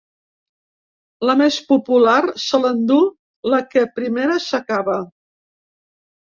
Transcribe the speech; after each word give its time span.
La 1.29 1.35
més 1.41 1.57
popular 1.71 2.15
se 2.45 2.61
l’endú 2.63 2.97
la 3.55 3.61
que 3.75 3.85
primera 4.01 4.41
s’acaba. 4.49 4.99